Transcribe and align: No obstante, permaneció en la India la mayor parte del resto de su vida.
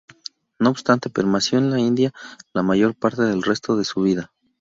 No 0.57 0.71
obstante, 0.71 1.11
permaneció 1.11 1.59
en 1.59 1.69
la 1.69 1.79
India 1.79 2.11
la 2.53 2.63
mayor 2.63 2.95
parte 2.95 3.21
del 3.21 3.43
resto 3.43 3.75
de 3.77 3.83
su 3.85 4.01
vida. 4.01 4.31